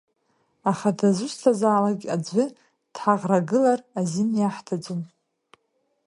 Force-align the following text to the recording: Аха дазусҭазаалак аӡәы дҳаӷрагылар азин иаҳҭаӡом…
Аха 0.71 0.89
дазусҭазаалак 0.97 2.01
аӡәы 2.13 2.45
дҳаӷрагылар 2.93 3.79
азин 3.99 4.29
иаҳҭаӡом… 4.37 5.01